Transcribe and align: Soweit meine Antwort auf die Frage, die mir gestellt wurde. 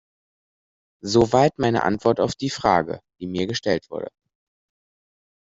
Soweit 1.03 1.59
meine 1.59 1.83
Antwort 1.83 2.19
auf 2.19 2.33
die 2.33 2.49
Frage, 2.49 3.01
die 3.19 3.27
mir 3.27 3.45
gestellt 3.45 3.91
wurde. 3.91 4.09